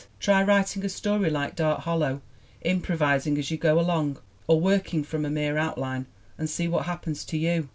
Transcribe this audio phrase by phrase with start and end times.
[0.19, 2.23] Try writing a story like Dark Hollow,
[2.63, 6.07] improvising as you go along, or working from a mere outline,
[6.39, 7.69] and see what happens to you!